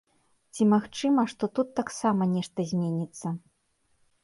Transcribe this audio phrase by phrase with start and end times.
[0.53, 3.27] Ці магчыма, што тут таксама нешта зменіцца?